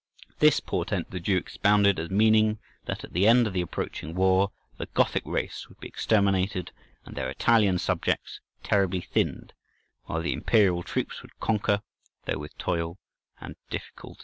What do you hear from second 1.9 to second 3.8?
as meaning that at the end of the